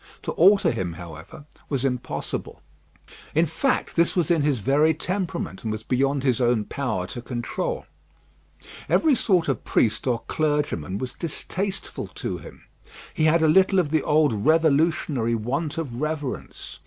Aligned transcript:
To 0.23 0.31
alter 0.31 0.71
him, 0.71 0.93
however, 0.93 1.45
was 1.69 1.85
impossible. 1.85 2.63
In 3.35 3.45
fact, 3.45 3.95
this 3.95 4.15
was 4.15 4.31
in 4.31 4.41
his 4.41 4.57
very 4.57 4.95
temperament, 4.95 5.61
and 5.63 5.71
was 5.71 5.83
beyond 5.83 6.23
his 6.23 6.41
own 6.41 6.65
power 6.65 7.05
to 7.05 7.21
control. 7.21 7.85
Every 8.89 9.13
sort 9.13 9.47
of 9.47 9.63
priest 9.63 10.07
or 10.07 10.23
clergyman 10.27 10.97
was 10.97 11.13
distasteful 11.13 12.07
to 12.15 12.39
him. 12.39 12.63
He 13.13 13.25
had 13.25 13.43
a 13.43 13.47
little 13.47 13.77
of 13.77 13.91
the 13.91 14.01
old 14.01 14.33
revolutionary 14.33 15.35
want 15.35 15.77
of 15.77 16.01
reverence. 16.01 16.79